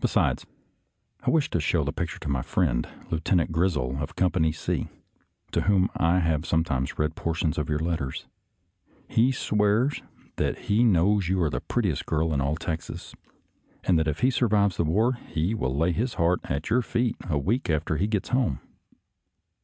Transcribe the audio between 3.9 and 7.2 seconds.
of Com pany C, to whom I have sometimes read